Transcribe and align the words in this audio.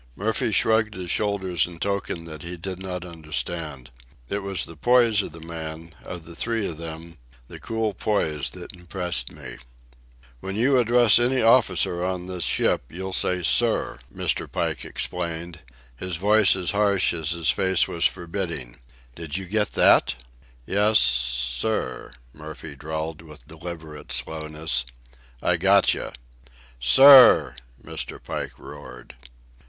Murphy 0.15 0.51
shrugged 0.51 0.95
his 0.95 1.11
shoulders 1.11 1.67
in 1.67 1.77
token 1.77 2.25
that 2.25 2.41
he 2.41 2.57
did 2.57 2.79
not 2.79 3.05
understand. 3.05 3.91
It 4.29 4.39
was 4.41 4.65
the 4.65 4.75
poise 4.75 5.21
of 5.21 5.31
the 5.31 5.39
man, 5.39 5.93
of 6.03 6.25
the 6.25 6.35
three 6.35 6.65
of 6.67 6.77
them, 6.79 7.19
the 7.47 7.59
cool 7.59 7.93
poise 7.93 8.49
that 8.49 8.73
impressed 8.73 9.31
me. 9.31 9.57
"When 10.39 10.55
you 10.55 10.79
address 10.79 11.19
any 11.19 11.43
officer 11.43 12.03
on 12.03 12.25
this 12.25 12.45
ship 12.45 12.81
you'll 12.89 13.13
say 13.13 13.43
'sir,'" 13.43 13.99
Mr. 14.11 14.51
Pike 14.51 14.83
explained, 14.85 15.59
his 15.95 16.15
voice 16.15 16.55
as 16.55 16.71
harsh 16.71 17.13
as 17.13 17.29
his 17.29 17.51
face 17.51 17.87
was 17.87 18.03
forbidding. 18.07 18.79
"Did 19.13 19.37
you 19.37 19.45
get 19.45 19.73
that?" 19.73 20.15
"Yes... 20.65 20.97
sir," 20.97 22.09
Murphy 22.33 22.75
drawled 22.75 23.21
with 23.21 23.45
deliberate 23.47 24.11
slowness. 24.11 24.83
"I 25.43 25.57
gotcha." 25.57 26.13
"Sir!" 26.79 27.53
Mr. 27.85 28.19
Pike 28.23 28.57
roared. 28.57 29.13